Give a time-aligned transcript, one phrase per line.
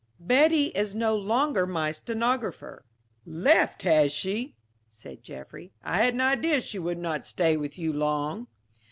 [0.19, 2.85] "Betty is no longer my stenographer."
[3.23, 4.55] "Left, has she?"
[4.87, 5.73] said Jaffry.
[5.83, 8.47] "I had an idea she would not stay with you long."